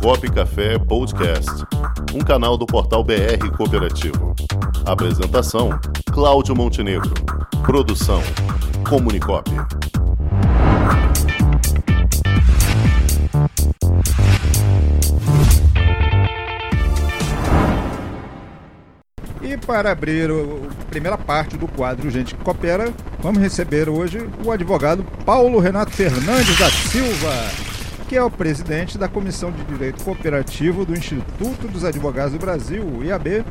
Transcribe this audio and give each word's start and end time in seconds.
Comunicop 0.00 0.30
Café 0.30 0.78
Podcast, 0.78 1.50
um 2.14 2.20
canal 2.20 2.56
do 2.56 2.66
portal 2.66 3.02
BR 3.02 3.50
Cooperativo. 3.56 4.34
Apresentação: 4.84 5.70
Cláudio 6.12 6.54
Montenegro. 6.54 7.12
Produção: 7.64 8.22
Comunicop. 8.88 9.50
E 19.42 19.56
para 19.56 19.90
abrir 19.90 20.30
a 20.30 20.86
primeira 20.88 21.18
parte 21.18 21.56
do 21.56 21.66
quadro 21.66 22.10
Gente 22.10 22.34
que 22.34 22.44
Coopera, 22.44 22.92
vamos 23.20 23.40
receber 23.40 23.88
hoje 23.88 24.28
o 24.44 24.50
advogado 24.50 25.04
Paulo 25.24 25.58
Renato 25.58 25.90
Fernandes 25.92 26.58
da 26.58 26.70
Silva, 26.70 27.65
que 28.08 28.16
é 28.16 28.22
o 28.22 28.30
presidente 28.30 28.96
da 28.96 29.08
Comissão 29.08 29.50
de 29.50 29.64
Direito 29.64 30.04
Cooperativo 30.04 30.84
do 30.84 30.92
Instituto 30.92 31.66
dos 31.66 31.84
Advogados 31.84 32.32
do 32.32 32.38
Brasil, 32.38 33.02
IAB, 33.02 33.44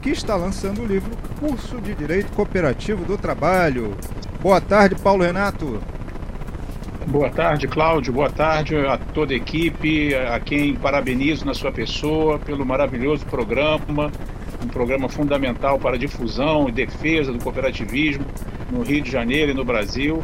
que 0.00 0.10
está 0.10 0.36
lançando 0.36 0.82
o 0.82 0.86
livro 0.86 1.10
Curso 1.40 1.80
de 1.80 1.94
Direito 1.94 2.30
Cooperativo 2.32 3.04
do 3.04 3.18
Trabalho. 3.18 3.96
Boa 4.40 4.60
tarde, 4.60 4.94
Paulo 4.94 5.24
Renato. 5.24 5.82
Boa 7.06 7.30
tarde, 7.30 7.66
Cláudio. 7.66 8.12
Boa 8.12 8.30
tarde 8.30 8.76
a 8.76 8.96
toda 8.96 9.32
a 9.32 9.36
equipe, 9.36 10.14
a 10.14 10.38
quem 10.38 10.76
parabenizo 10.76 11.44
na 11.44 11.54
sua 11.54 11.72
pessoa 11.72 12.38
pelo 12.38 12.64
maravilhoso 12.64 13.26
programa 13.26 14.12
um 14.64 14.68
programa 14.68 15.08
fundamental 15.08 15.78
para 15.78 15.96
a 15.96 15.98
difusão 15.98 16.68
e 16.68 16.72
defesa 16.72 17.32
do 17.32 17.38
cooperativismo 17.38 18.24
no 18.70 18.82
Rio 18.82 19.02
de 19.02 19.10
Janeiro 19.10 19.52
e 19.52 19.54
no 19.54 19.64
Brasil. 19.64 20.22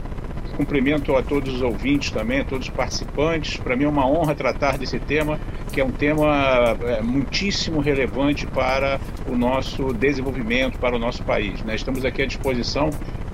Cumprimento 0.57 1.15
a 1.15 1.23
todos 1.23 1.55
os 1.55 1.63
ouvintes 1.63 2.11
também, 2.11 2.41
a 2.41 2.45
todos 2.45 2.69
os 2.69 2.73
participantes. 2.73 3.59
Para 3.59 3.77
mim 3.77 3.85
é 3.85 3.89
uma 3.89 4.07
honra 4.07 4.35
tratar 4.35 4.79
desse 4.79 4.99
tema, 4.99 5.39
que 5.73 5.81
é 5.81 5.85
um 5.85 5.91
tema 5.91 6.77
é, 6.83 7.03
muitíssimo 7.03 7.81
relevante 7.81 8.47
para 8.47 8.99
o 9.29 9.37
nosso 9.37 9.93
desenvolvimento, 9.93 10.79
para 10.79 10.97
o 10.97 10.99
nosso 10.99 11.23
país. 11.23 11.63
Né? 11.63 11.75
Estamos 11.75 12.05
aqui 12.05 12.23
à 12.23 12.27
disposição, 12.27 12.89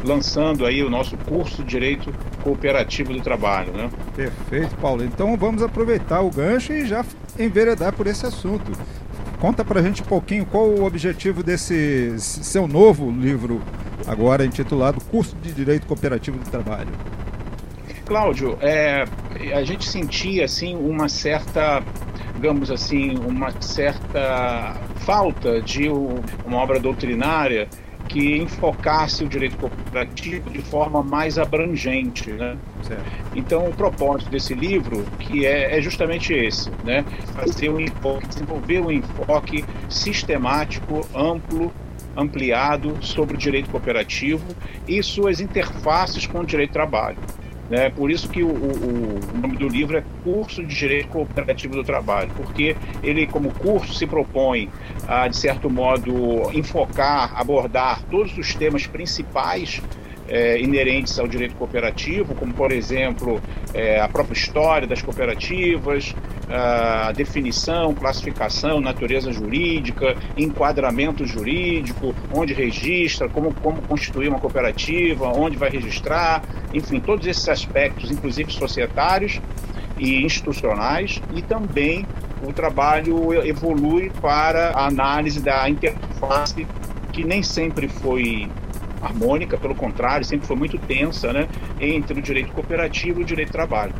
lançando 0.05 0.67
aí 0.67 0.83
o 0.83 0.91
nosso 0.91 1.17
curso 1.17 1.63
de 1.63 1.71
Direito 1.71 2.13
Cooperativo 2.43 3.13
do 3.13 3.21
Trabalho. 3.21 3.73
Né? 3.73 3.89
Perfeito, 4.17 4.75
Paulo. 4.77 5.05
Então 5.05 5.37
vamos 5.37 5.63
aproveitar 5.63 6.23
o 6.23 6.31
gancho 6.31 6.73
e 6.73 6.87
já 6.87 7.05
enveredar 7.39 7.93
por 7.93 8.07
esse 8.07 8.27
assunto. 8.27 8.73
Conta 9.43 9.65
pra 9.65 9.83
gente 9.83 10.03
um 10.03 10.05
pouquinho 10.05 10.47
qual 10.47 10.69
o 10.69 10.85
objetivo 10.85 11.43
desse 11.43 12.15
seu 12.19 12.69
novo 12.69 13.11
livro, 13.11 13.61
agora 14.07 14.45
intitulado 14.45 15.03
Curso 15.05 15.35
de 15.43 15.53
Direito 15.53 15.87
Cooperativo 15.87 16.39
do 16.39 16.49
Trabalho. 16.49 17.12
Cláudio, 18.05 18.59
é, 18.61 19.05
a 19.55 19.63
gente 19.63 19.89
sentia 19.89 20.45
assim 20.45 20.77
uma 20.77 21.09
certa, 21.09 21.83
digamos 22.35 22.71
assim, 22.71 23.17
uma 23.17 23.51
certa 23.61 24.77
falta 24.97 25.61
de 25.61 25.89
uma 25.89 26.59
obra 26.59 26.79
doutrinária 26.79 27.69
que 28.09 28.37
enfocasse 28.37 29.25
o 29.25 29.29
direito 29.29 29.57
cooperativo 29.57 30.51
de 30.51 30.61
forma 30.61 31.03
mais 31.03 31.39
abrangente, 31.39 32.31
né? 32.31 32.59
Então, 33.35 33.67
o 33.67 33.73
propósito 33.73 34.31
desse 34.31 34.55
livro, 34.55 35.05
que 35.19 35.47
é, 35.47 35.79
é 35.79 35.81
justamente 35.81 36.35
esse, 36.35 36.71
né? 36.85 37.05
Fazer 37.35 37.71
um 37.71 37.81
enfoque, 37.81 38.27
desenvolver 38.27 38.81
um 38.81 38.91
enfoque 38.91 39.65
sistemático, 39.89 41.09
amplo, 41.15 41.73
ampliado 42.15 42.99
sobre 43.01 43.37
o 43.37 43.39
direito 43.39 43.71
cooperativo 43.71 44.45
e 44.87 45.03
suas 45.03 45.41
interfaces 45.41 46.27
com 46.27 46.41
o 46.41 46.45
direito 46.45 46.71
do 46.71 46.75
trabalho. 46.75 47.17
Né? 47.73 47.89
Por 47.89 48.11
isso 48.11 48.29
que 48.29 48.43
o, 48.43 48.49
o, 48.49 48.51
o, 48.51 49.39
nome 49.41 49.57
do 49.57 49.67
livro 49.67 49.97
é 49.97 50.05
Curso 50.23 50.63
de 50.63 50.75
Direito 50.75 51.09
Cooperativo 51.09 51.75
do 51.75 51.83
Trabalho, 51.83 52.31
porque 52.37 52.77
ele, 53.03 53.27
como 53.27 53.51
curso, 53.51 53.95
se 53.95 54.07
propõe 54.07 54.69
a, 55.09 55.27
de 55.27 55.39
certo 55.39 55.71
modo, 55.71 56.51
enfocar, 56.53 57.33
abordar 57.35 58.03
todos 58.11 58.37
os 58.37 58.55
temas 58.55 58.87
principais 58.87 59.81
é, 60.29 60.61
inerentes 60.61 61.19
ao 61.19 61.27
direito 61.27 61.55
cooperativo, 61.55 62.35
como, 62.35 62.53
por 62.53 62.73
exemplo, 62.73 63.41
é, 63.73 63.99
a 63.99 64.07
própria 64.07 64.35
história 64.35 64.87
das 64.87 65.01
cooperativas, 65.01 66.15
a 66.53 67.13
definição, 67.13 67.95
classificação, 67.95 68.81
natureza 68.81 69.33
jurídica, 69.33 70.15
enquadramento 70.37 71.25
jurídico, 71.27 72.15
onde 72.33 72.53
registra, 72.53 73.29
como, 73.29 73.55
como 73.55 73.81
constituir 73.83 74.29
uma 74.29 74.39
cooperativa, 74.39 75.27
onde 75.29 75.57
vai 75.57 75.71
registrar, 75.71 76.43
enfim, 76.75 77.01
todos 77.01 77.27
esses 77.27 77.49
aspectos, 77.49 78.11
inclusive 78.11 78.53
societários 78.53 79.41
e 79.99 80.23
institucionais, 80.23 81.23
e 81.35 81.41
também 81.41 82.07
o 82.47 82.53
trabalho 82.53 83.33
evolui 83.47 84.11
para 84.21 84.71
a 84.71 84.87
análise 84.87 85.41
da 85.41 85.69
interface, 85.69 86.67
que 87.13 87.25
nem 87.25 87.43
sempre 87.43 87.89
foi 87.89 88.49
harmônica, 89.01 89.57
pelo 89.59 89.75
contrário, 89.75 90.25
sempre 90.25 90.47
foi 90.47 90.57
muito 90.57 90.79
tensa, 90.79 91.33
né, 91.33 91.49
entre 91.81 92.19
o 92.19 92.23
direito 92.23 92.53
cooperativo 92.53 93.21
e 93.21 93.23
o 93.23 93.27
direito 93.27 93.49
do 93.49 93.53
trabalho. 93.53 93.93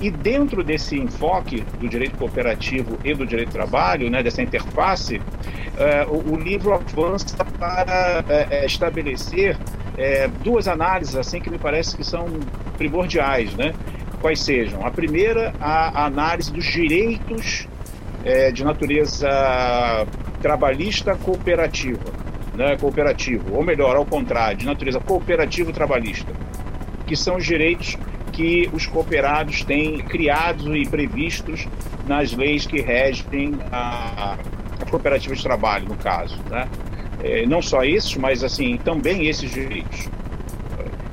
E 0.00 0.10
dentro 0.10 0.62
desse 0.62 0.98
enfoque 0.98 1.62
do 1.80 1.88
direito 1.88 2.16
cooperativo 2.18 2.98
e 3.02 3.14
do 3.14 3.26
direito 3.26 3.48
do 3.48 3.52
trabalho, 3.52 4.10
né, 4.10 4.22
dessa 4.22 4.42
interface, 4.42 5.16
uh, 5.16 6.10
o, 6.10 6.34
o, 6.34 6.36
livro 6.36 6.74
avança 6.74 7.42
para 7.58 8.22
uh, 8.22 8.66
estabelecer 8.66 9.56
uh, 9.56 10.28
duas 10.44 10.68
análises 10.68 11.16
assim 11.16 11.40
que 11.40 11.48
me 11.48 11.58
parece 11.58 11.96
que 11.96 12.04
são 12.04 12.26
primordiais, 12.76 13.54
né? 13.54 13.72
Quais 14.20 14.40
sejam? 14.40 14.84
A 14.84 14.90
primeira, 14.90 15.54
a, 15.60 16.02
a 16.02 16.06
análise 16.06 16.52
dos 16.52 16.64
direitos 16.64 17.68
de 18.52 18.64
natureza 18.64 19.28
trabalhista 20.42 21.14
cooperativa, 21.14 22.12
né, 22.54 22.76
cooperativo, 22.76 23.54
ou 23.54 23.62
melhor, 23.62 23.94
ao 23.94 24.04
contrário, 24.04 24.56
de 24.56 24.66
natureza 24.66 24.98
cooperativo 24.98 25.72
trabalhista, 25.72 26.32
que 27.06 27.14
são 27.14 27.36
os 27.36 27.44
direitos 27.44 27.96
que 28.36 28.68
os 28.70 28.86
cooperados 28.86 29.64
têm 29.64 29.96
criados 29.98 30.66
e 30.66 30.86
previstos 30.86 31.66
nas 32.06 32.34
leis 32.34 32.66
que 32.66 32.82
regem 32.82 33.54
a, 33.72 34.36
a 34.78 34.86
cooperativa 34.90 35.34
de 35.34 35.42
trabalho, 35.42 35.88
no 35.88 35.96
caso. 35.96 36.38
Né? 36.50 36.68
É, 37.24 37.46
não 37.46 37.62
só 37.62 37.82
esses, 37.82 38.14
mas 38.16 38.44
assim 38.44 38.76
também 38.76 39.26
esses 39.26 39.50
direitos. 39.50 40.10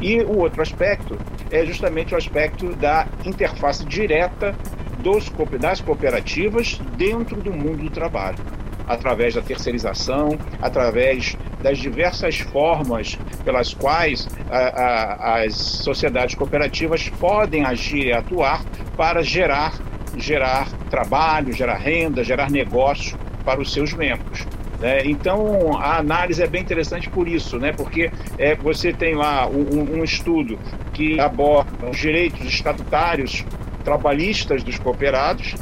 E 0.02 0.20
o 0.20 0.40
outro 0.40 0.62
aspecto 0.62 1.18
é 1.50 1.66
justamente 1.66 2.14
o 2.14 2.18
aspecto 2.18 2.76
da 2.76 3.08
interface 3.24 3.86
direta 3.86 4.54
dos, 5.00 5.32
das 5.62 5.80
cooperativas 5.80 6.78
dentro 6.98 7.38
do 7.38 7.54
mundo 7.54 7.84
do 7.84 7.90
trabalho 7.90 8.38
através 8.86 9.34
da 9.34 9.42
terceirização, 9.42 10.38
através 10.62 11.38
das 11.64 11.80
diversas 11.80 12.38
formas 12.38 13.18
pelas 13.44 13.74
quais 13.74 14.28
a, 14.52 14.58
a, 14.58 15.44
as 15.44 15.56
sociedades 15.56 16.36
cooperativas 16.36 17.10
podem 17.10 17.66
agir 17.66 18.08
e 18.08 18.14
atuar 18.14 18.64
para 18.98 19.24
gerar, 19.24 19.74
gerar 20.18 20.68
trabalho, 20.90 21.54
gerar 21.54 21.78
renda, 21.78 22.24
gerar 22.24 22.52
negócio 22.52 23.18
para 23.46 23.62
os 23.62 23.74
seus 23.74 23.94
membros. 23.94 24.46
Né? 24.80 25.06
Então, 25.06 25.78
a 25.78 26.00
análise 26.00 26.44
é 26.44 26.48
bem 26.48 26.62
interessante 26.62 27.10
por 27.10 27.28
isso, 27.28 27.58
né? 27.58 27.72
porque 27.72 28.12
é, 28.38 28.54
você 28.56 28.92
tem 28.92 29.16
lá 29.16 29.48
um, 29.48 30.00
um 30.00 30.04
estudo 30.04 30.60
que 30.94 31.18
aborda 31.20 31.90
os 31.90 31.98
direitos 31.98 32.46
estatutários 32.46 33.46
trabalhistas 33.86 34.64
dos 34.64 34.78
cooperados 34.78 35.56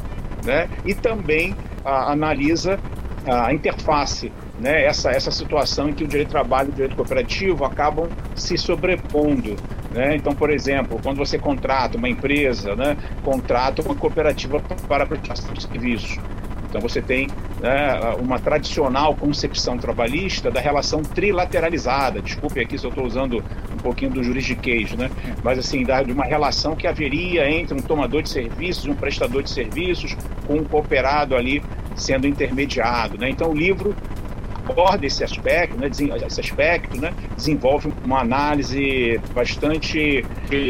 né? 0.44 0.68
e 0.84 0.96
também 0.96 1.56
a, 1.86 2.12
analisa 2.12 2.80
a 3.28 3.54
interface, 3.54 4.32
né, 4.62 4.86
essa, 4.86 5.10
essa 5.10 5.32
situação 5.32 5.90
em 5.90 5.94
que 5.94 6.04
o 6.04 6.08
direito 6.08 6.28
de 6.28 6.32
trabalho 6.32 6.70
e 6.70 6.72
o 6.72 6.76
direito 6.76 6.96
cooperativo 6.96 7.66
acabam 7.66 8.08
se 8.36 8.58
sobrepondo. 8.58 9.56
Né? 9.92 10.16
Então, 10.16 10.34
por 10.34 10.52
exemplo, 10.52 11.00
quando 11.02 11.18
você 11.18 11.38
contrata 11.38 11.98
uma 11.98 12.08
empresa, 12.08 12.76
né, 12.76 12.96
contrata 13.24 13.82
uma 13.82 13.96
cooperativa 13.96 14.62
para 14.88 15.06
prestação 15.06 15.54
de 15.54 15.64
serviços. 15.64 16.20
Então 16.72 16.80
você 16.80 17.02
tem 17.02 17.28
né, 17.60 18.00
uma 18.18 18.40
tradicional 18.40 19.14
concepção 19.14 19.78
trabalhista 19.78 20.50
da 20.50 20.62
relação 20.62 21.02
trilateralizada. 21.02 22.22
Desculpe 22.22 22.62
aqui 22.62 22.78
se 22.78 22.86
eu 22.86 22.90
estou 22.90 23.06
usando 23.06 23.44
um 23.74 23.78
pouquinho 23.78 24.12
do 24.12 24.24
juridiquês, 24.24 24.94
né? 24.94 25.12
mas 25.44 25.60
assim, 25.60 25.84
de 25.84 26.14
uma 26.14 26.24
relação 26.24 26.74
que 26.74 26.88
haveria 26.88 27.50
entre 27.52 27.74
um 27.74 27.82
tomador 27.82 28.22
de 28.22 28.30
serviços 28.30 28.86
um 28.86 28.94
prestador 28.94 29.44
de 29.44 29.50
serviços 29.50 30.16
com 30.48 30.60
um 30.60 30.64
cooperado 30.64 31.36
ali 31.36 31.62
sendo 31.94 32.26
intermediado. 32.26 33.18
Né? 33.18 33.30
Então 33.30 33.52
o 33.52 33.54
livro 33.54 33.94
aborda 34.68 35.06
esse 35.06 35.24
aspecto, 35.24 35.78
né, 35.78 35.90
esse 35.90 36.40
aspecto, 36.40 37.00
né, 37.00 37.14
desenvolve 37.36 37.92
uma 38.04 38.22
análise 38.22 39.20
bastante 39.34 40.24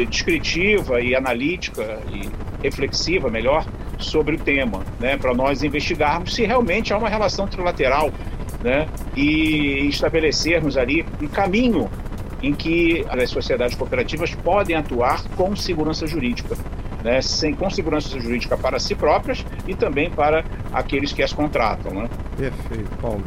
descritiva 0.08 1.00
e 1.00 1.14
analítica 1.14 2.00
e 2.10 2.28
reflexiva, 2.62 3.30
melhor, 3.30 3.66
sobre 3.98 4.36
o 4.36 4.38
tema, 4.38 4.82
né, 4.98 5.16
para 5.16 5.34
nós 5.34 5.62
investigarmos 5.62 6.34
se 6.34 6.44
realmente 6.44 6.92
há 6.92 6.98
uma 6.98 7.08
relação 7.08 7.46
trilateral, 7.46 8.10
né, 8.62 8.88
e 9.16 9.86
estabelecermos 9.88 10.76
ali 10.76 11.04
um 11.20 11.28
caminho 11.28 11.90
em 12.42 12.52
que 12.52 13.04
as 13.08 13.30
sociedades 13.30 13.76
cooperativas 13.76 14.34
podem 14.34 14.74
atuar 14.74 15.22
com 15.36 15.54
segurança 15.54 16.06
jurídica. 16.06 16.56
Né, 17.02 17.20
sem, 17.20 17.54
com 17.54 17.68
segurança 17.70 18.18
jurídica 18.20 18.56
para 18.56 18.78
si 18.78 18.94
próprias 18.94 19.44
e 19.66 19.74
também 19.74 20.10
para 20.10 20.44
aqueles 20.72 21.12
que 21.12 21.22
as 21.22 21.32
contratam. 21.32 21.92
Né? 21.92 22.08
Perfeito, 22.36 22.90
Paulo. 23.00 23.22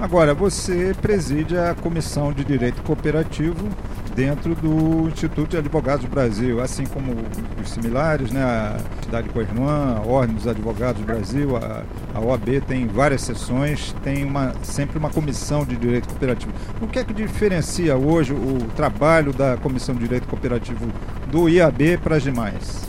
Agora, 0.00 0.34
você 0.34 0.94
preside 1.00 1.56
a 1.56 1.74
Comissão 1.74 2.32
de 2.32 2.44
Direito 2.44 2.82
Cooperativo 2.82 3.68
dentro 4.14 4.52
do 4.54 5.08
Instituto 5.08 5.50
de 5.50 5.56
Advogados 5.58 6.04
do 6.04 6.10
Brasil, 6.10 6.60
assim 6.60 6.84
como 6.84 7.14
os 7.62 7.70
similares, 7.70 8.32
né? 8.32 8.42
a 8.42 8.76
Cidade 9.04 9.28
Coirmã, 9.28 9.96
a 9.96 10.00
Ordem 10.00 10.34
dos 10.34 10.48
Advogados 10.48 11.00
do 11.00 11.06
Brasil, 11.06 11.56
a, 11.56 11.84
a 12.14 12.20
OAB 12.20 12.60
tem 12.66 12.86
várias 12.88 13.22
sessões, 13.22 13.94
tem 14.02 14.24
uma, 14.24 14.54
sempre 14.62 14.98
uma 14.98 15.08
comissão 15.08 15.64
de 15.64 15.76
direito 15.76 16.08
cooperativo. 16.08 16.52
O 16.82 16.88
que 16.88 16.98
é 16.98 17.04
que 17.04 17.14
diferencia 17.14 17.96
hoje 17.96 18.32
o 18.32 18.66
trabalho 18.74 19.32
da 19.32 19.56
Comissão 19.56 19.94
de 19.94 20.02
Direito 20.02 20.26
Cooperativo 20.26 20.88
do 21.30 21.48
IAB 21.48 21.98
para 22.02 22.16
as 22.16 22.22
demais? 22.24 22.88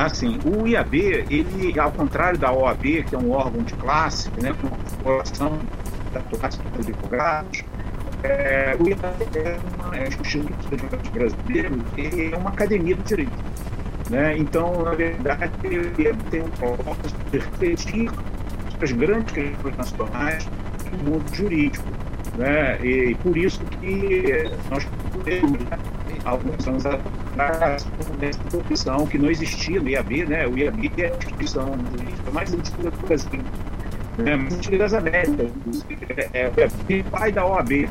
Ah, 0.00 0.08
sim. 0.08 0.38
O 0.44 0.64
IAB, 0.64 0.94
ele, 1.28 1.80
ao 1.80 1.90
contrário 1.90 2.38
da 2.38 2.52
OAB, 2.52 3.02
que 3.02 3.16
é 3.16 3.18
um 3.18 3.32
órgão 3.32 3.64
de 3.64 3.74
classe, 3.74 4.30
né, 4.40 4.54
com 4.60 4.68
população 4.68 5.58
da 6.12 6.20
classe 6.20 6.60
dos 6.62 6.86
advogados, 6.86 7.64
é, 8.22 8.76
o 8.78 8.88
IAB 8.88 9.02
é, 9.34 9.58
uma, 9.76 9.96
é 9.96 10.04
um 10.04 10.06
Instituto 10.06 10.54
Advogados 10.72 11.08
Brasileiros, 11.10 11.82
ele 11.96 12.32
é 12.32 12.36
uma 12.36 12.50
academia 12.50 12.94
do 12.94 13.02
direito. 13.02 13.32
Né? 14.08 14.38
Então, 14.38 14.84
na 14.84 14.92
verdade, 14.92 15.50
ele 15.64 16.16
tem 16.30 16.42
um 16.42 16.50
propósito 16.50 17.18
de 17.32 17.38
refletir 17.38 18.08
as 18.80 18.92
grandes 18.92 19.34
questões 19.34 19.76
nacionais 19.76 20.48
do 20.92 21.10
mundo 21.10 21.34
jurídico. 21.34 21.88
Né? 22.36 22.78
E, 22.84 23.10
e 23.10 23.14
por 23.16 23.36
isso 23.36 23.60
que 23.64 24.48
nós 24.70 24.86
podemos, 25.12 25.58
né, 25.58 25.78
alguns 26.24 26.68
anos 26.68 26.86
atrás, 26.86 27.17
essa 28.20 28.40
profissão 28.50 29.06
que 29.06 29.18
não 29.18 29.30
existia 29.30 29.80
no 29.80 29.88
IAB, 29.88 30.26
né? 30.26 30.46
o 30.46 30.58
IAB 30.58 30.92
é 30.98 31.06
a 31.06 31.16
instituição 31.16 31.72
mais 32.32 32.52
antiga 32.52 32.90
do 32.90 33.06
Brasil, 33.06 33.40
né? 34.18 34.36
mais 34.36 34.54
antiga 34.54 34.78
das 34.78 34.92
Américas, 34.94 35.50
é, 36.34 36.40
é, 36.40 36.52
é 36.88 37.02
pai 37.04 37.32
da 37.32 37.46
OAB. 37.46 37.70
Né? 37.70 37.88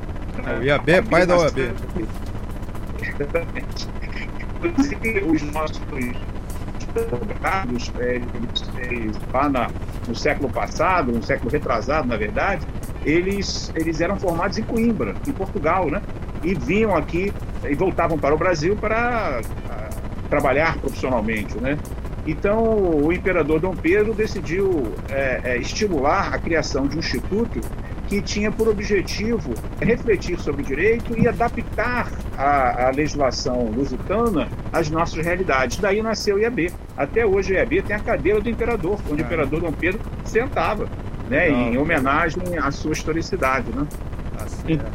O 0.60 0.64
IAB 0.64 0.90
é 0.90 1.02
pai 1.02 1.26
da 1.26 1.38
OAB. 1.38 1.58
Exatamente. 3.02 3.88
Inclusive, 4.64 5.20
os 5.24 5.42
nossos 5.54 5.82
advogados, 6.96 7.92
é, 8.00 8.22
lá 9.32 9.50
na, 9.50 9.70
no 10.08 10.16
século 10.16 10.50
passado, 10.50 11.12
no 11.12 11.24
século 11.24 11.52
retrasado, 11.52 12.08
na 12.08 12.18
verdade, 12.18 12.66
eles, 13.06 13.72
eles 13.76 14.02
eram 14.02 14.18
formados 14.18 14.58
em 14.58 14.64
Coimbra, 14.64 15.16
em 15.28 15.32
Portugal, 15.32 15.90
né? 15.90 16.02
E 16.44 16.54
vinham 16.54 16.96
aqui 16.96 17.32
e 17.70 17.76
voltavam 17.76 18.18
para 18.18 18.34
o 18.34 18.38
Brasil 18.38 18.76
para 18.76 19.42
a, 19.70 19.90
trabalhar 20.30 20.78
profissionalmente, 20.78 21.58
né? 21.58 21.78
Então, 22.28 22.62
o 23.06 23.14
imperador 23.14 23.60
Dom 23.60 23.74
Pedro 23.74 24.14
decidiu 24.14 24.92
é, 25.10 25.40
é, 25.44 25.58
estimular 25.58 26.34
a 26.34 26.38
criação 26.38 26.86
de 26.86 26.98
um 26.98 27.00
instituto 27.00 27.62
que 28.08 28.22
tinha 28.22 28.52
por 28.52 28.68
objetivo 28.68 29.54
refletir 29.82 30.40
sobre 30.40 30.62
o 30.62 30.66
direito 30.66 31.18
e 31.18 31.28
adaptar 31.28 32.10
a, 32.38 32.88
a 32.88 32.92
legislação 32.92 33.70
lusitana 33.70 34.48
às 34.72 34.90
nossas 34.90 35.26
realidades. 35.26 35.78
Daí 35.78 36.02
nasceu 36.02 36.36
o 36.36 36.40
IAB. 36.40 36.72
Até 36.98 37.26
hoje 37.26 37.54
o 37.54 37.56
IAB 37.56 37.82
tem 37.84 37.96
a 37.96 38.00
cadeira 38.00 38.42
do 38.42 38.50
imperador, 38.50 39.00
onde 39.10 39.22
o 39.22 39.24
é. 39.24 39.26
imperador 39.26 39.62
Dom 39.62 39.72
Pedro 39.72 40.02
sentava, 40.26 40.88
né, 41.30 41.50
em 41.50 41.78
homenagem 41.78 42.42
à 42.58 42.72
sua 42.72 42.94
historicidade. 42.94 43.68
Né? 43.74 43.86
Tá 44.78 44.86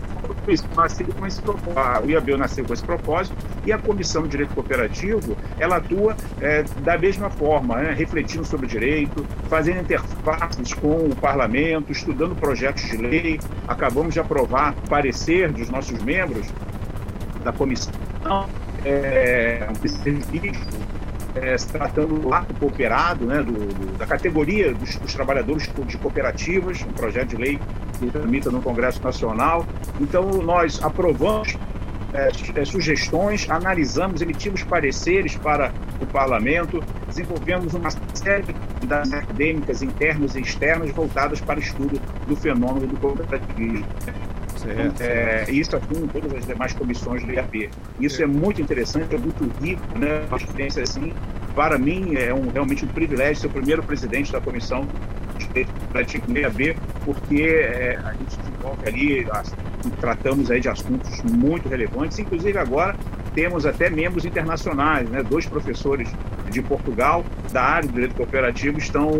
nasceu 0.77 1.07
com 1.07 1.27
esse 1.27 1.41
propósito. 1.41 2.07
O 2.07 2.11
IAB 2.11 2.37
nasceu 2.37 2.65
com 2.65 2.73
esse 2.73 2.85
propósito 2.85 3.37
e 3.65 3.73
a 3.73 3.79
Comissão 3.79 4.23
de 4.23 4.29
Direito 4.29 4.55
Cooperativo 4.55 5.37
ela 5.59 5.77
atua 5.77 6.17
é, 6.41 6.63
da 6.83 6.99
mesma 6.99 7.31
forma, 7.31 7.77
né, 7.77 7.93
refletindo 7.93 8.45
sobre 8.45 8.67
o 8.67 8.69
direito, 8.69 9.25
fazendo 9.49 9.81
interfaces 9.81 10.75
com 10.75 11.07
o 11.07 11.17
parlamento, 11.17 11.93
estudando 11.93 12.35
projetos 12.35 12.83
de 12.83 12.97
lei. 12.97 13.41
Acabamos 13.69 14.15
de 14.15 14.21
aprovar 14.21 14.75
parecer 14.89 15.53
dos 15.53 15.69
nossos 15.69 16.03
membros 16.03 16.49
da 17.45 17.53
comissão, 17.53 17.93
é, 18.85 19.67
vídeo 20.31 20.61
é, 21.35 21.57
se 21.57 21.69
tratando 21.69 22.19
do 22.19 22.55
cooperado, 22.59 23.25
né, 23.25 23.43
do, 23.43 23.53
do, 23.53 23.99
da 23.99 24.07
categoria 24.07 24.75
dos, 24.75 24.97
dos, 24.97 25.15
trabalhadores 25.15 25.69
de 25.87 25.97
cooperativas, 25.97 26.83
um 26.83 26.93
projeto 26.93 27.31
de 27.31 27.37
lei 27.37 27.59
que 27.99 28.11
tramita 28.11 28.51
no 28.51 28.61
Congresso 28.61 29.03
Nacional. 29.03 29.67
Então, 30.01 30.31
nós 30.43 30.83
aprovamos 30.83 31.57
é, 32.13 32.31
é, 32.55 32.65
sugestões, 32.65 33.49
analisamos, 33.49 34.21
emitimos 34.21 34.63
pareceres 34.63 35.37
para 35.37 35.73
o 36.01 36.07
parlamento, 36.07 36.83
desenvolvemos 37.09 37.73
uma 37.73 37.91
série 38.15 38.43
de 38.43 38.51
atividades 38.51 39.13
acadêmicas 39.13 39.83
internas 39.83 40.35
e 40.35 40.41
externas 40.41 40.91
voltadas 40.91 41.41
para 41.41 41.59
o 41.59 41.63
estudo 41.63 41.99
do 42.27 42.37
fenômeno 42.37 42.87
do 42.87 42.97
cooperativismo. 42.99 43.87
Certo, 44.57 45.01
é, 45.01 45.51
isso 45.51 45.75
aqui 45.75 45.97
em 45.97 46.07
todas 46.07 46.35
as 46.35 46.47
demais 46.47 46.73
comissões 46.73 47.25
do 47.25 47.33
IAP. 47.33 47.71
Isso 47.99 48.23
é 48.23 48.27
muito 48.27 48.61
interessante, 48.61 49.15
é 49.15 49.19
muito 49.19 49.51
rico, 49.61 49.83
né? 49.99 50.25
Uma 50.29 50.37
experiência 50.37 50.83
assim. 50.83 51.13
Para 51.55 51.77
mim 51.79 52.15
é 52.15 52.33
um, 52.33 52.49
realmente 52.49 52.85
um 52.85 52.89
privilégio 52.89 53.43
ser 53.43 53.47
o 53.49 53.51
primeiro 53.51 53.83
presidente 53.83 54.31
da 54.31 54.41
comissão 54.41 54.87
de 55.37 55.67
direito 55.93 56.27
do 56.27 56.39
IAB, 56.39 56.77
porque 57.05 57.43
é, 57.43 57.99
a 58.05 58.13
gente 58.13 58.39
desenvolve 58.39 58.89
ali, 58.89 59.27
tratamos 60.01 60.51
aí 60.51 60.61
de 60.61 60.69
assuntos 60.69 61.23
muito 61.23 61.69
relevantes, 61.69 62.19
inclusive 62.19 62.57
agora 62.59 62.97
temos 63.35 63.67
até 63.67 63.89
membros 63.89 64.25
internacionais, 64.25 65.09
né? 65.09 65.23
Dois 65.23 65.47
professores 65.47 66.09
de 66.51 66.63
Portugal 66.63 67.25
da 67.51 67.63
área 67.63 67.89
do 67.89 67.95
direito 67.95 68.15
cooperativo 68.15 68.79
estão 68.79 69.11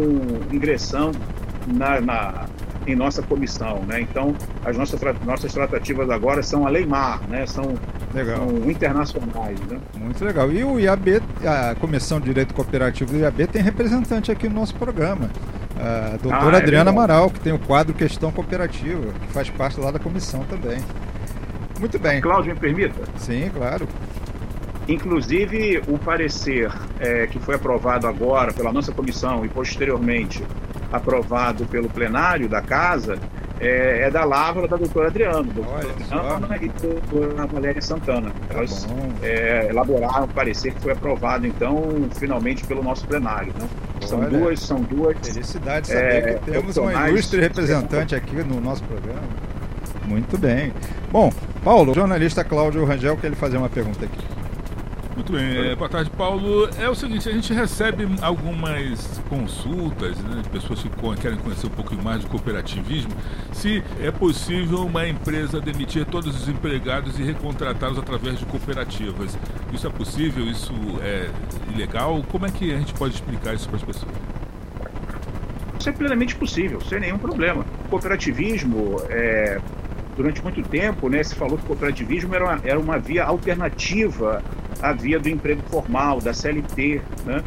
ingressando 0.51 1.19
na, 1.67 2.01
na 2.01 2.47
em 2.87 2.97
nossa 2.97 3.23
comissão, 3.23 3.85
né? 3.87 4.01
Então, 4.01 4.35
as 4.65 4.77
nossas, 4.77 5.01
nossas 5.25 5.53
tratativas 5.53 6.11
agora 6.11 6.43
são 6.43 6.67
a 6.67 6.71
Leimar, 6.71 7.21
né? 7.29 7.47
São, 7.47 7.77
são 8.13 8.71
internacionais, 8.71 9.59
né? 9.61 9.79
Muito 9.97 10.25
legal. 10.25 10.51
E 10.51 10.65
o 10.65 10.81
IAB, 10.81 11.23
a 11.45 11.75
Comissão 11.77 12.19
de 12.19 12.27
Direito 12.27 12.55
Cooperativo 12.55 13.13
do 13.13 13.19
IAB 13.19 13.47
tem 13.47 13.63
representante 13.63 14.31
aqui 14.31 14.49
no 14.49 14.57
nosso 14.57 14.75
programa. 14.75 15.31
A 15.83 16.17
doutora 16.17 16.57
ah, 16.57 16.61
é 16.61 16.63
Adriana 16.63 16.91
Amaral, 16.91 17.29
que 17.29 17.41
tem 17.41 17.53
o 17.53 17.59
quadro 17.59 17.93
Questão 17.93 18.31
Cooperativa, 18.31 19.13
que 19.21 19.33
faz 19.33 19.51
parte 19.51 19.81
lá 19.81 19.91
da 19.91 19.99
comissão 19.99 20.45
também. 20.45 20.79
Muito 21.81 21.99
bem. 21.99 22.21
Cláudio, 22.21 22.55
me 22.55 22.61
permita? 22.61 23.03
Sim, 23.17 23.51
claro. 23.53 23.89
Inclusive, 24.89 25.83
o 25.89 25.99
parecer 25.99 26.71
é, 27.01 27.27
que 27.27 27.41
foi 27.41 27.57
aprovado 27.57 28.07
agora 28.07 28.53
pela 28.53 28.73
nossa 28.73 28.93
comissão 28.93 29.45
e 29.45 29.49
posteriormente 29.49 30.45
aprovado 30.93 31.65
pelo 31.67 31.89
plenário 31.89 32.49
da 32.49 32.63
casa 32.63 33.19
é, 33.59 34.03
é 34.03 34.11
da 34.11 34.25
lavra 34.25 34.69
da 34.69 34.77
doutora 34.77 35.09
Adriana, 35.09 35.43
doutora 35.43 35.89
Adriana 35.91 36.59
e 36.61 36.69
doutora 36.69 37.47
Valéria 37.47 37.83
Santana. 37.83 38.31
Tá 38.49 38.55
Elas 38.55 38.87
é, 39.23 39.69
elaboraram 39.71 40.25
o 40.25 40.29
parecer 40.29 40.75
que 40.75 40.81
foi 40.81 40.93
aprovado, 40.93 41.45
então, 41.45 42.09
finalmente 42.17 42.65
pelo 42.67 42.85
nosso 42.85 43.05
plenário. 43.07 43.53
Né? 43.59 43.69
São 44.13 44.21
Olha, 44.21 44.29
duas, 44.29 44.61
são 44.61 44.81
duas. 44.83 45.17
Felicidade 45.23 45.87
saber 45.87 46.29
é, 46.29 46.35
que 46.35 46.51
temos 46.51 46.77
uma 46.77 47.09
ilustre 47.09 47.41
representante 47.41 48.15
aqui 48.15 48.37
no 48.37 48.61
nosso 48.61 48.85
programa. 48.85 49.23
Muito 50.05 50.37
bem. 50.37 50.71
Bom, 51.11 51.33
Paulo, 51.65 51.95
jornalista 51.95 52.45
Cláudio 52.45 52.85
Rangel, 52.85 53.17
quer 53.17 53.29
ele 53.29 53.37
fazer 53.37 53.57
uma 53.57 53.71
pergunta 53.71 54.05
aqui. 54.05 54.23
Muito 55.15 55.31
bem, 55.31 55.71
é, 55.71 55.77
boa 55.77 55.91
tarde, 55.91 56.09
Paulo. 56.11 56.71
É 56.79 56.89
o 56.89 56.95
seguinte, 56.95 57.29
a 57.29 57.33
gente 57.33 57.53
recebe 57.53 58.09
algumas 58.23 59.21
consultas 59.29 60.17
né, 60.19 60.41
de 60.43 60.49
pessoas 60.49 60.83
que 60.83 60.89
querem 61.21 61.37
conhecer 61.39 61.67
um 61.67 61.71
pouco 61.71 61.95
mais 62.03 62.23
do 62.23 62.31
cooperativismo, 62.31 63.13
se 63.53 63.85
é 64.01 64.11
possível 64.11 64.79
uma 64.79 65.07
empresa 65.07 65.61
demitir 65.61 66.07
todos 66.07 66.35
os 66.35 66.49
empregados 66.49 67.19
e 67.19 67.23
recontratá-los 67.23 67.99
através 67.99 68.39
de 68.39 68.47
cooperativas. 68.47 69.39
Isso 69.71 69.87
é 69.87 69.91
possível? 69.91 70.47
Isso 70.47 70.73
é 71.03 71.29
ilegal? 71.75 72.25
Como 72.31 72.47
é 72.47 72.51
que 72.51 72.73
a 72.73 72.79
gente 72.79 72.95
pode 72.95 73.15
explicar 73.15 73.55
isso 73.55 73.69
para 73.69 73.77
as 73.77 73.85
pessoas? 73.85 74.13
Isso 75.79 75.89
é 75.91 75.93
plenamente 75.93 76.35
possível, 76.37 76.81
sem 76.81 77.01
nenhum 77.01 77.19
problema. 77.19 77.67
O 77.85 77.89
cooperativismo 77.91 78.97
é, 79.11 79.61
durante 80.17 80.43
muito 80.43 80.63
tempo, 80.63 81.11
né, 81.11 81.23
se 81.23 81.35
falou 81.35 81.59
que 81.59 81.65
o 81.65 81.67
cooperativismo 81.67 82.35
era 82.35 82.45
uma, 82.45 82.61
era 82.65 82.81
uma 82.81 82.99
via 82.99 83.25
alternativa 83.25 84.43
à 84.83 84.93
via 84.93 85.19
do 85.19 85.29
emprego 85.29 85.63
formal, 85.71 86.21
da 86.21 86.35
CLT. 86.35 87.01
Né? 87.25 87.43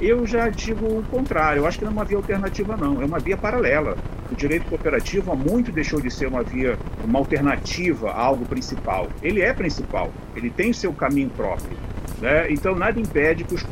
Eu 0.00 0.26
já 0.26 0.48
digo 0.48 0.86
o 0.86 1.02
contrário, 1.10 1.60
eu 1.60 1.66
acho 1.66 1.78
que 1.78 1.84
não 1.84 1.92
é 1.92 1.94
uma 1.94 2.04
via 2.04 2.16
alternativa, 2.16 2.76
não, 2.76 3.02
é 3.02 3.04
uma 3.04 3.18
via 3.18 3.36
paralela. 3.36 3.96
O 4.30 4.34
direito 4.34 4.66
cooperativo 4.66 5.32
há 5.32 5.36
muito 5.36 5.70
deixou 5.72 6.00
de 6.00 6.10
ser 6.10 6.26
uma 6.26 6.42
via, 6.42 6.78
uma 7.04 7.18
alternativa 7.18 8.10
a 8.10 8.20
algo 8.20 8.44
principal. 8.46 9.08
Ele 9.22 9.40
é 9.40 9.52
principal, 9.52 10.10
ele 10.34 10.50
tem 10.50 10.72
seu 10.72 10.92
caminho 10.92 11.30
próprio. 11.30 11.76
Né? 12.20 12.50
Então, 12.50 12.74
nada 12.74 12.98
impede 12.98 13.44
que, 13.44 13.54
os, 13.54 13.62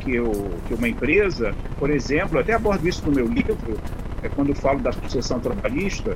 que, 0.00 0.14
eu, 0.14 0.50
que 0.66 0.74
uma 0.74 0.88
empresa, 0.88 1.54
por 1.78 1.90
exemplo, 1.90 2.38
até 2.38 2.52
abordo 2.52 2.86
isso 2.88 3.04
no 3.06 3.12
meu 3.12 3.26
livro, 3.26 3.78
é 4.22 4.28
quando 4.28 4.54
falo 4.54 4.80
da 4.80 4.92
sucessão 4.92 5.40
trabalhista, 5.40 6.14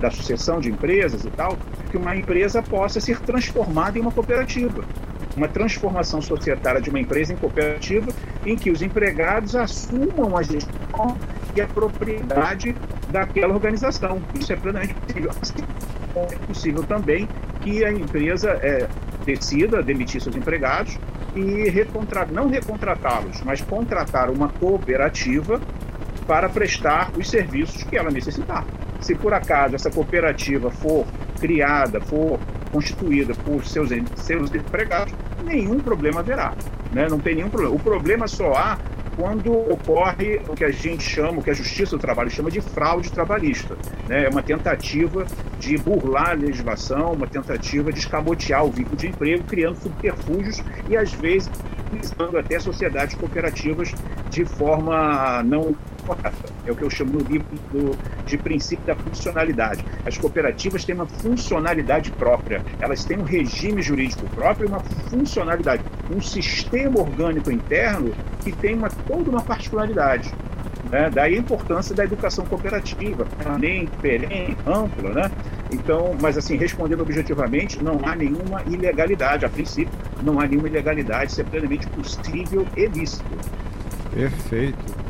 da 0.00 0.10
sucessão 0.10 0.60
de 0.60 0.70
empresas 0.70 1.24
e 1.24 1.30
tal, 1.30 1.56
que 1.90 1.96
uma 1.96 2.16
empresa 2.16 2.62
possa 2.62 3.00
ser 3.00 3.20
transformada 3.20 3.98
em 3.98 4.00
uma 4.00 4.10
cooperativa. 4.10 4.84
Uma 5.36 5.48
transformação 5.48 6.20
societária 6.22 6.80
de 6.80 6.90
uma 6.90 7.00
empresa 7.00 7.32
em 7.32 7.36
cooperativa, 7.36 8.12
em 8.44 8.56
que 8.56 8.70
os 8.70 8.82
empregados 8.82 9.56
assumam 9.56 10.36
a 10.36 10.42
gestão 10.42 11.16
e 11.56 11.60
a 11.60 11.66
propriedade 11.66 12.74
daquela 13.10 13.54
organização. 13.54 14.20
Isso 14.38 14.52
é 14.52 14.56
plenamente 14.56 14.94
possível. 14.94 15.30
Assim, 15.40 15.64
é 16.16 16.46
possível 16.46 16.82
também 16.84 17.28
que 17.60 17.84
a 17.84 17.92
empresa 17.92 18.50
é, 18.62 18.88
decida 19.24 19.82
demitir 19.82 20.20
seus 20.20 20.36
empregados 20.36 20.98
e 21.34 21.68
recontratar, 21.68 22.32
não 22.32 22.48
recontratá-los, 22.48 23.42
mas 23.42 23.60
contratar 23.60 24.30
uma 24.30 24.48
cooperativa 24.48 25.60
para 26.26 26.48
prestar 26.48 27.10
os 27.16 27.28
serviços 27.28 27.82
que 27.82 27.96
ela 27.96 28.10
necessitar. 28.10 28.64
Se 29.00 29.14
por 29.14 29.34
acaso 29.34 29.74
essa 29.74 29.90
cooperativa 29.90 30.70
for 30.70 31.04
criada, 31.40 32.00
for 32.00 32.38
constituída 32.72 33.34
por 33.34 33.64
seus, 33.64 33.90
seus 34.16 34.54
empregados, 34.54 35.12
nenhum 35.44 35.78
problema 35.78 36.20
haverá. 36.20 36.54
Né? 36.92 37.06
Não 37.08 37.18
tem 37.18 37.34
nenhum 37.34 37.50
problema. 37.50 37.74
O 37.74 37.78
problema 37.78 38.26
só 38.26 38.52
há 38.52 38.78
quando 39.16 39.52
ocorre 39.52 40.40
o 40.48 40.54
que 40.54 40.64
a 40.64 40.70
gente 40.70 41.02
chama, 41.02 41.38
o 41.38 41.42
que 41.42 41.50
a 41.50 41.54
Justiça 41.54 41.96
do 41.96 42.00
Trabalho 42.00 42.30
chama 42.30 42.50
de 42.50 42.60
fraude 42.60 43.12
trabalhista. 43.12 43.76
Né? 44.08 44.24
É 44.24 44.28
uma 44.28 44.42
tentativa 44.42 45.26
de 45.58 45.76
burlar 45.78 46.30
a 46.30 46.34
legislação, 46.34 47.12
uma 47.12 47.26
tentativa 47.26 47.92
de 47.92 48.00
escamotear 48.00 48.64
o 48.64 48.70
vínculo 48.70 48.96
de 48.96 49.08
emprego, 49.08 49.44
criando 49.44 49.76
subterfúgios 49.76 50.62
e, 50.88 50.96
às 50.96 51.12
vezes, 51.12 51.50
utilizando 51.86 52.38
até 52.38 52.58
sociedades 52.58 53.14
cooperativas 53.14 53.94
de 54.30 54.44
forma 54.44 55.42
não 55.44 55.74
correta. 56.06 56.53
É 56.66 56.72
o 56.72 56.76
que 56.76 56.82
eu 56.82 56.90
chamo 56.90 57.12
no 57.12 57.20
livro 57.20 57.46
do, 57.72 57.96
de 58.24 58.38
princípio 58.38 58.84
da 58.86 58.94
funcionalidade. 58.94 59.84
As 60.06 60.16
cooperativas 60.16 60.84
têm 60.84 60.94
uma 60.94 61.06
funcionalidade 61.06 62.10
própria, 62.12 62.62
elas 62.80 63.04
têm 63.04 63.18
um 63.18 63.24
regime 63.24 63.82
jurídico 63.82 64.26
próprio 64.34 64.66
e 64.66 64.68
uma 64.68 64.80
funcionalidade, 64.80 65.82
um 66.10 66.20
sistema 66.20 67.00
orgânico 67.00 67.50
interno 67.50 68.12
que 68.42 68.52
tem 68.52 68.74
uma, 68.74 68.88
toda 68.88 69.30
uma 69.30 69.42
particularidade. 69.42 70.32
Né? 70.90 71.10
Daí 71.10 71.34
a 71.34 71.38
importância 71.38 71.94
da 71.94 72.04
educação 72.04 72.44
cooperativa, 72.46 73.26
também 73.42 73.88
perene, 74.00 74.56
ampla, 74.66 75.10
né? 75.10 75.30
Então, 75.72 76.16
mas 76.20 76.38
assim, 76.38 76.56
respondendo 76.56 77.00
objetivamente, 77.00 77.82
não 77.82 77.98
há 78.04 78.14
nenhuma 78.14 78.62
ilegalidade, 78.66 79.44
a 79.44 79.48
princípio, 79.48 79.92
não 80.22 80.38
há 80.38 80.46
nenhuma 80.46 80.68
ilegalidade, 80.68 81.32
isso 81.32 81.40
é 81.40 81.44
plenamente 81.44 81.86
possível 81.88 82.66
e 82.76 82.86
lícito. 82.86 83.24
Perfeito. 84.12 85.03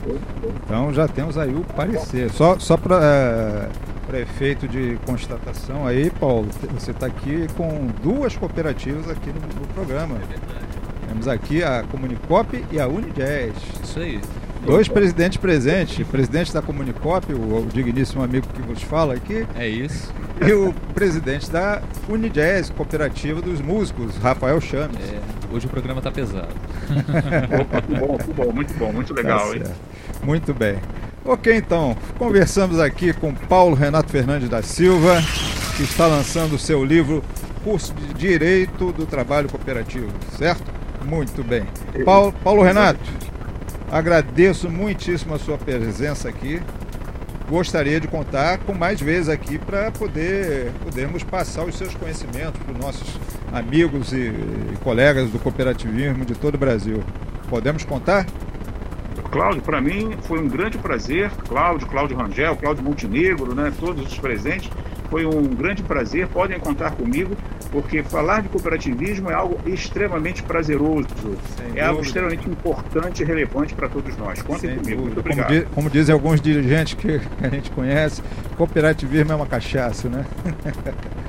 Então 0.65 0.93
já 0.93 1.09
temos 1.09 1.39
aí 1.39 1.55
o 1.55 1.65
parecer. 1.65 2.31
Só, 2.31 2.59
só 2.59 2.77
para 2.77 3.71
é, 4.13 4.21
efeito 4.21 4.69
de 4.69 4.99
constatação 5.07 5.87
aí, 5.87 6.11
Paulo, 6.11 6.49
você 6.73 6.91
está 6.91 7.07
aqui 7.07 7.47
com 7.57 7.89
duas 8.03 8.37
cooperativas 8.37 9.09
aqui 9.11 9.29
no, 9.29 9.61
no 9.61 9.67
programa. 9.75 10.17
Temos 11.09 11.29
aqui 11.29 11.63
a 11.63 11.85
Comunicop 11.91 12.65
e 12.71 12.81
a 12.81 12.89
Unijazz. 12.89 13.55
Isso 13.83 13.99
aí. 13.99 14.21
Dois 14.65 14.89
presidentes 14.89 15.37
presentes, 15.37 16.07
presidente 16.09 16.53
da 16.53 16.63
Comunicop, 16.63 17.33
o, 17.35 17.59
o, 17.59 17.67
digníssimo 17.67 18.23
amigo 18.23 18.47
que 18.49 18.63
vos 18.63 18.83
fala 18.83 19.15
aqui. 19.15 19.47
É 19.55 19.69
isso. 19.69 20.11
E 20.41 20.53
o 20.53 20.73
presidente 20.95 21.51
da 21.51 21.83
Unijazz, 22.09 22.71
cooperativa 22.71 23.43
dos 23.43 23.61
músicos, 23.61 24.17
Rafael 24.17 24.59
Chames. 24.61 24.97
É, 24.99 25.55
hoje 25.55 25.67
o 25.67 25.69
programa 25.69 26.01
está 26.01 26.11
pesado. 26.11 26.49
Opa, 27.61 27.83
que 27.83 27.95
bom, 27.95 28.17
que 28.17 28.33
bom, 28.33 28.53
muito 28.53 28.75
bom, 28.75 28.93
muito 28.93 29.15
legal, 29.15 29.51
tá 29.51 29.57
hein? 29.57 29.63
Muito 30.25 30.55
bem. 30.55 30.77
Ok, 31.25 31.55
então, 31.57 31.97
conversamos 32.19 32.79
aqui 32.79 33.13
com 33.13 33.35
Paulo 33.35 33.75
Renato 33.75 34.11
Fernandes 34.11 34.49
da 34.49 34.63
Silva, 34.63 35.23
que 35.77 35.83
está 35.83 36.07
lançando 36.07 36.55
o 36.55 36.59
seu 36.59 36.85
livro 36.85 37.23
Curso 37.63 37.95
de 37.95 38.15
Direito 38.15 38.93
do 38.93 39.07
Trabalho 39.07 39.49
Cooperativo, 39.49 40.09
certo? 40.37 40.65
Muito 41.05 41.43
bem. 41.43 41.65
Paulo, 42.05 42.33
Paulo 42.43 42.63
Renato, 42.63 43.01
Agradeço 43.95 44.69
muitíssimo 44.69 45.35
a 45.35 45.39
sua 45.39 45.57
presença 45.57 46.29
aqui. 46.29 46.61
Gostaria 47.49 48.01
de 48.01 48.09
contar 48.09 48.59
com 48.59 48.73
mais 48.73 49.01
vezes 49.01 49.29
aqui 49.29 49.57
para 49.57 49.93
poder 49.93 50.73
podermos 50.83 51.23
passar 51.23 51.65
os 51.65 51.77
seus 51.77 51.95
conhecimentos 51.95 52.61
para 52.61 52.73
os 52.73 52.79
nossos 52.81 53.21
amigos 53.53 54.13
e, 54.13 54.17
e 54.17 54.77
colegas 54.83 55.31
do 55.31 55.39
cooperativismo 55.39 56.25
de 56.25 56.35
todo 56.35 56.57
o 56.57 56.59
Brasil. 56.59 57.05
Podemos 57.49 57.85
contar? 57.85 58.27
Cláudio, 59.35 59.63
para 59.63 59.81
mim 59.81 60.17
foi 60.23 60.39
um 60.39 60.49
grande 60.49 60.79
prazer. 60.79 61.29
Cláudio, 61.49 61.89
Cláudio 61.89 62.17
Rangel, 62.17 62.55
Cláudio 62.55 62.85
Montenegro, 62.85 63.53
né, 63.53 63.73
todos 63.81 64.07
os 64.07 64.17
presentes. 64.17 64.71
Foi 65.11 65.27
um 65.27 65.43
grande 65.43 65.83
prazer. 65.83 66.29
Podem 66.29 66.57
contar 66.61 66.93
comigo 66.93 67.37
porque 67.73 68.05
falar 68.05 68.43
de 68.43 68.49
cooperativismo 68.49 69.29
é 69.29 69.35
algo 69.35 69.59
extremamente 69.69 70.41
prazeroso, 70.45 71.09
Sem 71.57 71.81
é 71.81 71.85
algo 71.85 72.01
extremamente 72.01 72.49
importante 72.49 73.25
e 73.25 73.27
relevante 73.27 73.75
para 73.75 73.89
todos 73.89 74.17
nós. 74.17 74.41
Contem 74.41 74.71
Sem 74.71 74.79
comigo. 74.79 75.03
Dúvida. 75.03 75.15
Muito 75.15 75.21
obrigado. 75.21 75.49
Como, 75.49 75.75
como, 75.75 75.91
dizem 75.91 76.13
alguns 76.13 76.41
dirigentes 76.41 76.95
que 76.95 77.21
a 77.43 77.49
gente 77.49 77.73
conhece, 77.73 78.23
cooperativismo 78.57 79.33
é 79.33 79.35
uma 79.35 79.47
cachaça, 79.47 80.09
né? 80.09 80.25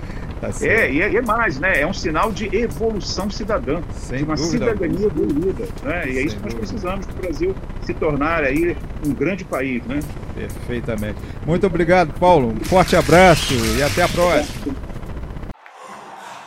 tá 0.52 0.66
é, 0.66 0.92
e 0.92 1.02
é, 1.02 1.12
e 1.12 1.18
é, 1.18 1.22
mais, 1.22 1.60
né? 1.60 1.82
É 1.82 1.88
um 1.88 1.94
sinal 1.94 2.32
de 2.32 2.54
evolução 2.56 3.30
cidadã, 3.30 3.82
Sem 3.94 4.20
de 4.20 4.24
uma 4.24 4.36
dúvida, 4.36 4.66
cidadania 4.66 5.08
evoluída. 5.08 5.68
Né? 5.84 6.10
E 6.10 6.18
é 6.18 6.22
isso 6.22 6.38
que 6.38 6.44
nós 6.44 6.54
precisamos 6.54 7.06
para 7.06 7.16
o 7.16 7.22
Brasil 7.22 7.56
se 7.82 7.94
tornar 7.94 8.44
aí 8.44 8.76
um 9.06 9.14
grande 9.14 9.44
país, 9.44 9.84
né? 9.86 10.00
Perfeitamente. 10.36 11.18
Muito 11.46 11.66
obrigado, 11.66 12.14
Paulo. 12.20 12.50
Um 12.50 12.66
forte 12.66 12.96
abraço 12.96 13.54
e 13.78 13.84
até 13.84 14.04
a 14.04 14.08
próxima. 14.08 14.76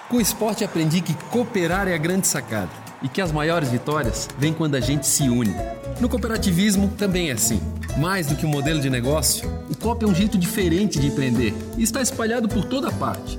Com 0.09 0.17
o 0.17 0.21
esporte 0.21 0.65
aprendi 0.65 1.01
que 1.01 1.15
cooperar 1.31 1.87
é 1.87 1.95
a 1.95 1.99
grande 1.99 2.27
sacada 2.27 2.71
e 3.03 3.09
que 3.09 3.21
as 3.21 3.31
maiores 3.31 3.71
vitórias 3.71 4.29
vêm 4.39 4.53
quando 4.53 4.75
a 4.75 4.81
gente 4.81 5.07
se 5.07 5.29
une. 5.29 5.55
No 6.01 6.09
cooperativismo 6.09 6.89
também 6.97 7.31
é 7.31 7.33
assim. 7.33 7.61
Mais 7.99 8.27
do 8.27 8.37
que 8.37 8.47
um 8.47 8.49
modelo 8.49 8.81
de 8.81 8.89
negócio, 8.89 9.49
o 9.71 9.77
COP 9.77 10.05
é 10.05 10.09
um 10.09 10.15
jeito 10.15 10.39
diferente 10.39 10.99
de 10.99 11.09
empreender 11.09 11.55
e 11.77 11.83
está 11.83 12.01
espalhado 12.01 12.49
por 12.49 12.65
toda 12.65 12.91
parte 12.93 13.39